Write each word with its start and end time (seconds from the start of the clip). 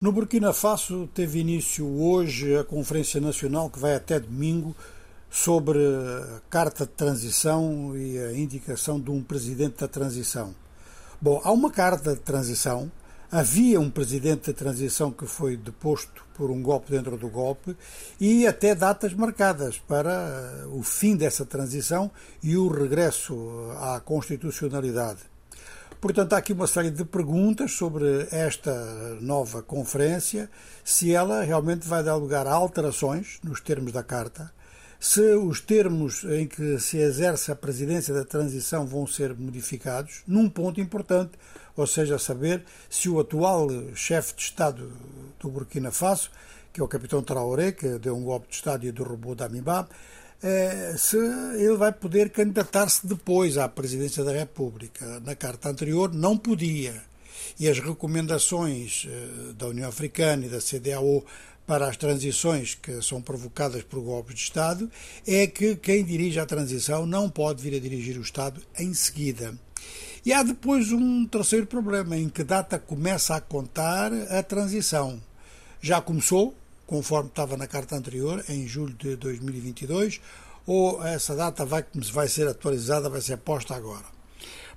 No 0.00 0.12
Burkina 0.12 0.52
Faso 0.52 1.08
teve 1.12 1.40
início 1.40 1.84
hoje 1.84 2.56
a 2.56 2.62
Conferência 2.62 3.20
Nacional 3.20 3.68
que 3.68 3.80
vai 3.80 3.96
até 3.96 4.20
domingo 4.20 4.72
sobre 5.28 5.76
a 5.80 6.40
Carta 6.48 6.86
de 6.86 6.92
Transição 6.92 7.96
e 7.96 8.16
a 8.16 8.32
indicação 8.32 9.00
de 9.00 9.10
um 9.10 9.20
presidente 9.24 9.80
da 9.80 9.88
transição. 9.88 10.54
Bom, 11.20 11.40
há 11.42 11.50
uma 11.50 11.68
carta 11.68 12.14
de 12.14 12.20
transição, 12.20 12.92
havia 13.28 13.80
um 13.80 13.90
presidente 13.90 14.52
da 14.52 14.56
transição 14.56 15.10
que 15.10 15.26
foi 15.26 15.56
deposto 15.56 16.24
por 16.32 16.48
um 16.48 16.62
golpe 16.62 16.92
dentro 16.92 17.16
do 17.16 17.28
golpe 17.28 17.76
e 18.20 18.46
até 18.46 18.76
datas 18.76 19.12
marcadas 19.12 19.78
para 19.78 20.64
o 20.70 20.80
fim 20.80 21.16
dessa 21.16 21.44
transição 21.44 22.08
e 22.40 22.56
o 22.56 22.68
regresso 22.68 23.34
à 23.80 23.98
constitucionalidade. 23.98 25.37
Portanto, 26.00 26.32
há 26.34 26.36
aqui 26.36 26.52
uma 26.52 26.68
série 26.68 26.92
de 26.92 27.04
perguntas 27.04 27.72
sobre 27.72 28.28
esta 28.30 29.16
nova 29.20 29.62
conferência, 29.64 30.48
se 30.84 31.12
ela 31.12 31.42
realmente 31.42 31.88
vai 31.88 32.04
dar 32.04 32.14
lugar 32.14 32.46
a 32.46 32.52
alterações 32.52 33.40
nos 33.42 33.60
termos 33.60 33.92
da 33.92 34.04
Carta, 34.04 34.52
se 35.00 35.20
os 35.34 35.60
termos 35.60 36.22
em 36.22 36.46
que 36.46 36.78
se 36.78 36.98
exerce 36.98 37.50
a 37.50 37.56
presidência 37.56 38.14
da 38.14 38.24
transição 38.24 38.86
vão 38.86 39.08
ser 39.08 39.34
modificados, 39.34 40.22
num 40.24 40.48
ponto 40.48 40.80
importante, 40.80 41.32
ou 41.76 41.86
seja, 41.86 42.16
saber 42.16 42.64
se 42.88 43.08
o 43.08 43.18
atual 43.18 43.68
chefe 43.96 44.36
de 44.36 44.42
Estado 44.42 44.92
do 45.40 45.48
Burkina 45.48 45.90
Faso, 45.90 46.30
que 46.72 46.80
é 46.80 46.84
o 46.84 46.88
capitão 46.88 47.24
Traoré, 47.24 47.72
que 47.72 47.98
deu 47.98 48.16
um 48.16 48.22
golpe 48.22 48.46
de 48.48 48.54
Estado 48.54 48.86
e 48.86 48.92
derrubou 48.92 49.34
Damibá, 49.34 49.88
se 50.96 51.16
ele 51.56 51.76
vai 51.76 51.92
poder 51.92 52.30
candidatar-se 52.30 53.06
depois 53.06 53.58
à 53.58 53.68
presidência 53.68 54.22
da 54.22 54.32
República. 54.32 55.20
Na 55.20 55.34
carta 55.34 55.68
anterior 55.68 56.12
não 56.12 56.36
podia. 56.36 57.02
E 57.58 57.68
as 57.68 57.78
recomendações 57.78 59.06
eh, 59.08 59.52
da 59.54 59.66
União 59.66 59.88
Africana 59.88 60.46
e 60.46 60.48
da 60.48 60.60
CDAO 60.60 61.24
para 61.66 61.88
as 61.88 61.96
transições 61.96 62.74
que 62.74 63.02
são 63.02 63.20
provocadas 63.20 63.82
por 63.82 64.00
golpes 64.00 64.36
de 64.36 64.42
Estado 64.42 64.90
é 65.26 65.46
que 65.46 65.76
quem 65.76 66.04
dirige 66.04 66.40
a 66.40 66.46
transição 66.46 67.04
não 67.04 67.28
pode 67.28 67.62
vir 67.62 67.76
a 67.76 67.80
dirigir 67.80 68.16
o 68.16 68.22
Estado 68.22 68.62
em 68.78 68.94
seguida. 68.94 69.54
E 70.24 70.32
há 70.32 70.42
depois 70.42 70.92
um 70.92 71.26
terceiro 71.26 71.66
problema: 71.66 72.16
em 72.16 72.28
que 72.28 72.42
data 72.42 72.78
começa 72.78 73.34
a 73.36 73.40
contar 73.40 74.12
a 74.12 74.42
transição? 74.42 75.20
Já 75.80 76.00
começou, 76.00 76.54
conforme 76.88 77.28
estava 77.28 77.54
na 77.56 77.66
carta 77.66 77.94
anterior, 77.94 78.42
em 78.48 78.66
julho 78.66 78.94
de 78.94 79.14
2022, 79.14 80.20
ou 80.66 81.04
essa 81.06 81.36
data 81.36 81.64
vai, 81.64 81.84
vai 82.12 82.26
ser 82.26 82.48
atualizada, 82.48 83.10
vai 83.10 83.20
ser 83.20 83.36
posta 83.36 83.76
agora? 83.76 84.06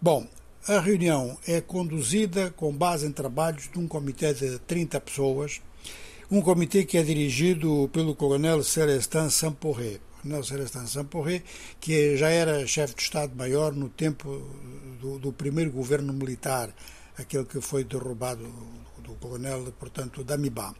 Bom, 0.00 0.26
a 0.66 0.80
reunião 0.80 1.38
é 1.46 1.60
conduzida 1.60 2.50
com 2.50 2.72
base 2.72 3.06
em 3.06 3.12
trabalhos 3.12 3.70
de 3.70 3.78
um 3.78 3.86
comitê 3.86 4.32
de 4.32 4.58
30 4.60 5.00
pessoas, 5.02 5.60
um 6.30 6.40
comitê 6.40 6.84
que 6.84 6.96
é 6.96 7.02
dirigido 7.02 7.90
pelo 7.92 8.14
coronel 8.14 8.64
Celestin 8.64 9.28
Samporé. 9.28 9.98
Coronel 10.22 10.44
Celestin 10.44 10.86
Samporé, 10.86 11.42
que 11.78 12.16
já 12.16 12.30
era 12.30 12.66
chefe 12.66 12.94
de 12.94 13.02
Estado-Maior 13.02 13.72
no 13.72 13.90
tempo 13.90 14.42
do, 15.00 15.18
do, 15.18 15.32
primeiro 15.32 15.70
governo 15.70 16.12
militar, 16.12 16.74
aquele 17.18 17.44
que 17.44 17.60
foi 17.60 17.84
derrubado 17.84 18.46
do 18.98 19.12
coronel, 19.14 19.72
portanto, 19.78 20.24
Damibá. 20.24 20.74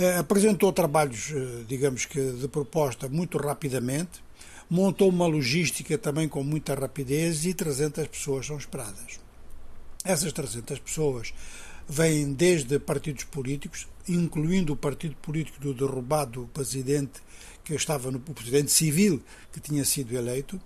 Eh, 0.00 0.16
apresentou 0.16 0.72
trabalhos, 0.72 1.32
eh, 1.34 1.64
digamos 1.66 2.04
que 2.04 2.20
de 2.20 2.46
proposta 2.46 3.08
muito 3.08 3.36
rapidamente, 3.36 4.22
montou 4.70 5.08
uma 5.08 5.26
logística 5.26 5.98
também 5.98 6.28
com 6.28 6.44
muita 6.44 6.72
rapidez 6.72 7.44
e 7.44 7.52
300 7.52 8.06
pessoas 8.06 8.46
são 8.46 8.56
esperadas. 8.56 9.18
Essas 10.04 10.32
300 10.32 10.78
pessoas 10.78 11.34
vêm 11.88 12.32
desde 12.32 12.78
partidos 12.78 13.24
políticos, 13.24 13.88
incluindo 14.08 14.72
o 14.72 14.76
partido 14.76 15.16
político 15.16 15.58
do 15.58 15.74
derrubado 15.74 16.48
presidente 16.54 17.20
que 17.64 17.74
estava 17.74 18.12
no 18.12 18.20
presidente 18.20 18.70
civil 18.70 19.20
que 19.52 19.58
tinha 19.58 19.84
sido 19.84 20.14
eleito. 20.14 20.60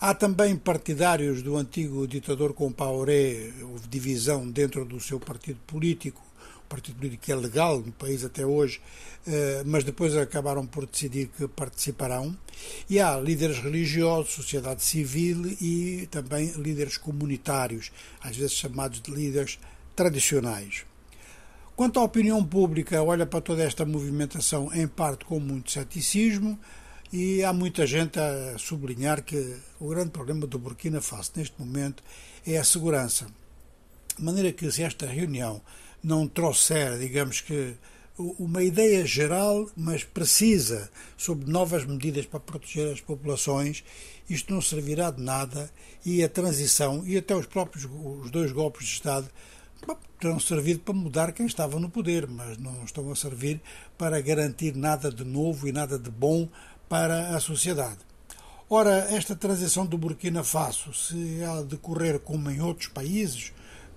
Há 0.00 0.12
também 0.14 0.56
partidários 0.56 1.42
do 1.42 1.56
antigo 1.56 2.08
ditador 2.08 2.52
Compaoré, 2.52 3.52
houve 3.62 3.86
divisão 3.86 4.50
dentro 4.50 4.84
do 4.84 4.98
seu 4.98 5.20
partido 5.20 5.60
político 5.64 6.20
partido 6.68 6.96
político 6.96 7.22
que 7.24 7.32
é 7.32 7.36
legal 7.36 7.80
no 7.80 7.92
país 7.92 8.24
até 8.24 8.44
hoje, 8.44 8.80
eh, 9.26 9.62
mas 9.64 9.84
depois 9.84 10.16
acabaram 10.16 10.66
por 10.66 10.86
decidir 10.86 11.28
que 11.28 11.48
participarão. 11.48 12.36
E 12.88 13.00
há 13.00 13.16
líderes 13.16 13.58
religiosos, 13.58 14.34
sociedade 14.34 14.82
civil 14.82 15.46
e 15.60 16.08
também 16.10 16.52
líderes 16.52 16.96
comunitários, 16.96 17.90
às 18.20 18.36
vezes 18.36 18.52
chamados 18.52 19.00
de 19.00 19.10
líderes 19.10 19.58
tradicionais. 19.94 20.84
Quanto 21.76 21.98
à 21.98 22.04
opinião 22.04 22.44
pública, 22.44 23.02
olha 23.02 23.26
para 23.26 23.40
toda 23.40 23.64
esta 23.64 23.84
movimentação 23.84 24.72
em 24.72 24.86
parte 24.86 25.24
com 25.24 25.40
muito 25.40 25.72
ceticismo 25.72 26.58
e 27.12 27.42
há 27.42 27.52
muita 27.52 27.84
gente 27.86 28.18
a 28.18 28.56
sublinhar 28.58 29.22
que 29.24 29.56
o 29.80 29.88
grande 29.88 30.10
problema 30.10 30.46
do 30.46 30.58
Burkina 30.58 31.00
Faso 31.00 31.32
neste 31.34 31.58
momento 31.58 32.02
é 32.46 32.58
a 32.58 32.64
segurança. 32.64 33.26
De 34.16 34.22
maneira 34.22 34.52
que 34.52 34.70
se 34.70 34.84
esta 34.84 35.06
reunião 35.06 35.60
não 36.04 36.28
trouxer, 36.28 36.98
digamos 36.98 37.40
que, 37.40 37.74
uma 38.16 38.62
ideia 38.62 39.04
geral, 39.04 39.68
mas 39.76 40.04
precisa, 40.04 40.88
sobre 41.16 41.50
novas 41.50 41.84
medidas 41.84 42.26
para 42.26 42.38
proteger 42.38 42.92
as 42.92 43.00
populações, 43.00 43.82
isto 44.28 44.52
não 44.52 44.60
servirá 44.60 45.10
de 45.10 45.20
nada 45.20 45.70
e 46.04 46.22
a 46.22 46.28
transição 46.28 47.04
e 47.06 47.16
até 47.16 47.34
os 47.34 47.46
próprios 47.46 47.84
os 47.84 48.30
dois 48.30 48.52
golpes 48.52 48.86
de 48.86 48.92
Estado 48.92 49.28
terão 50.20 50.40
servido 50.40 50.80
para 50.80 50.94
mudar 50.94 51.32
quem 51.32 51.44
estava 51.44 51.78
no 51.78 51.90
poder, 51.90 52.26
mas 52.26 52.56
não 52.56 52.84
estão 52.84 53.10
a 53.10 53.16
servir 53.16 53.60
para 53.98 54.20
garantir 54.20 54.74
nada 54.74 55.10
de 55.10 55.24
novo 55.24 55.68
e 55.68 55.72
nada 55.72 55.98
de 55.98 56.10
bom 56.10 56.48
para 56.88 57.36
a 57.36 57.40
sociedade. 57.40 57.98
Ora, 58.70 59.06
esta 59.14 59.36
transição 59.36 59.84
do 59.84 59.98
Burkina 59.98 60.42
Faso, 60.42 60.94
se 60.94 61.40
ela 61.40 61.62
decorrer 61.62 62.18
como 62.20 62.50
em 62.50 62.62
outros 62.62 62.88
países, 62.88 63.52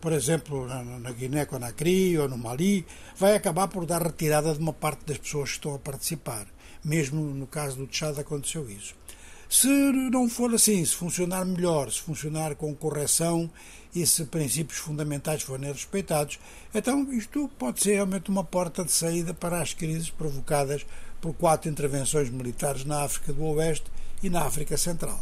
por 0.08 0.14
exemplo, 0.14 0.66
na, 0.66 0.82
na 0.82 1.12
Guiné-Conakry 1.12 2.18
ou 2.18 2.30
no 2.30 2.38
Mali, 2.38 2.86
vai 3.18 3.36
acabar 3.36 3.68
por 3.68 3.86
dar 3.86 4.02
retirada 4.02 4.54
de 4.54 4.60
uma 4.62 4.72
parte 4.72 5.04
das 5.06 5.18
pessoas 5.18 5.50
que 5.50 5.56
estão 5.58 5.76
a 5.76 5.80
participar. 5.80 6.48
Mesmo 6.82 7.20
no 7.22 7.46
caso 7.46 7.76
do 7.76 7.88
Tchad 7.88 8.18
aconteceu 8.18 8.70
isso. 8.70 8.96
Se 9.50 9.68
não 9.68 10.30
for 10.30 10.56
assim, 10.56 10.86
se 10.86 10.96
funcionar 10.96 11.44
melhor, 11.44 11.92
se 11.92 12.00
funcionar 12.00 12.56
com 12.56 12.74
correção 12.74 13.52
e 13.94 14.08
se 14.08 14.24
princípios 14.24 14.80
fundamentais 14.80 15.42
forem 15.42 15.70
respeitados, 15.70 16.40
então 16.74 17.12
isto 17.12 17.52
pode 17.60 17.84
ser 17.84 17.96
realmente 17.96 18.30
uma 18.30 18.46
porta 18.46 18.86
de 18.86 18.94
saída 18.94 19.34
para 19.34 19.62
as 19.62 19.74
crises 19.74 20.10
provocadas 20.10 20.86
por 21.20 21.34
quatro 21.34 21.70
intervenções 21.70 22.30
militares 22.30 22.86
na 22.86 23.04
África 23.04 23.34
do 23.34 23.44
Oeste 23.44 23.92
e 24.24 24.30
na 24.30 24.44
África 24.44 24.78
Central. 24.78 25.22